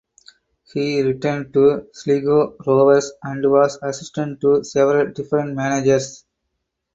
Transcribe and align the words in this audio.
He 0.73 1.03
returned 1.03 1.53
to 1.53 1.87
Sligo 1.93 2.55
Rovers 2.65 3.11
and 3.21 3.45
was 3.51 3.77
assistant 3.83 4.41
to 4.41 4.63
several 4.63 5.13
different 5.13 5.53
managers. 5.53 6.25